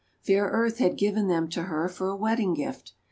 [0.19, 2.93] Fair Earth had given them to her for a wedding gift.